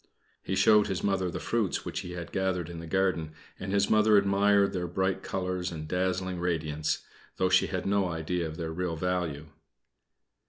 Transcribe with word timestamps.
He 0.41 0.55
showed 0.55 0.87
his 0.87 1.03
Mother 1.03 1.29
the 1.29 1.39
fruits 1.39 1.85
which 1.85 1.99
he 1.99 2.13
had 2.13 2.31
gathered 2.31 2.71
in 2.71 2.79
the 2.79 2.87
garden, 2.87 3.33
and 3.59 3.71
his 3.71 3.87
Mother 3.87 4.17
admired 4.17 4.73
their 4.73 4.87
bright 4.87 5.21
colors 5.21 5.71
and 5.71 5.87
dazzling 5.87 6.39
radiance, 6.39 7.05
though 7.37 7.49
she 7.49 7.67
had 7.67 7.85
no 7.85 8.07
idea 8.09 8.47
of 8.47 8.57
their 8.57 8.71
real 8.73 8.95
value. 8.95 9.49